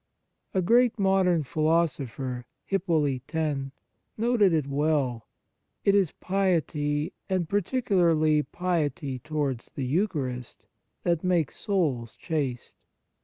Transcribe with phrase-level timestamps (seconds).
[0.55, 3.71] A great modern philosopher, Hippolyte Taine,
[4.17, 5.27] noted it well:
[5.85, 10.65] it is piety, and particularly piety towards the Eucharist,
[11.03, 12.77] that makes souls chaste.